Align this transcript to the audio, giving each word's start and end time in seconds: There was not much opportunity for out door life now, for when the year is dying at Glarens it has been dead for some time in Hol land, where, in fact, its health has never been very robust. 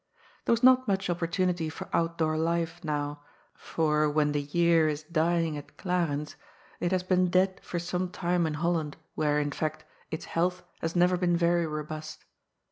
There 0.45 0.53
was 0.53 0.63
not 0.63 0.87
much 0.87 1.11
opportunity 1.11 1.69
for 1.69 1.87
out 1.95 2.17
door 2.17 2.35
life 2.35 2.83
now, 2.83 3.21
for 3.53 4.09
when 4.09 4.31
the 4.31 4.41
year 4.41 4.87
is 4.87 5.03
dying 5.03 5.55
at 5.59 5.77
Glarens 5.77 6.33
it 6.79 6.91
has 6.91 7.03
been 7.03 7.29
dead 7.29 7.59
for 7.61 7.77
some 7.77 8.09
time 8.09 8.47
in 8.47 8.55
Hol 8.55 8.73
land, 8.73 8.97
where, 9.13 9.39
in 9.39 9.51
fact, 9.51 9.85
its 10.09 10.25
health 10.25 10.63
has 10.79 10.95
never 10.95 11.17
been 11.17 11.37
very 11.37 11.67
robust. 11.67 12.25